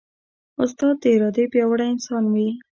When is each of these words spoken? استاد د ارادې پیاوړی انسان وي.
استاد 0.63 0.95
د 1.01 1.03
ارادې 1.15 1.43
پیاوړی 1.51 1.87
انسان 1.93 2.23
وي. 2.33 2.49